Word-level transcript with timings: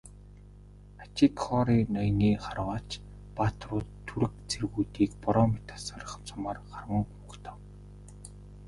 Ачигхори 1.03 1.79
ноёны 1.95 2.29
харваач 2.45 2.89
баатрууд 3.37 3.87
түрэг 4.07 4.33
цэргүүдийг 4.49 5.11
бороо 5.23 5.47
мэт 5.51 5.67
асгарах 5.75 6.11
сумаар 6.29 6.57
харван 6.69 7.05
угтав. 7.23 7.57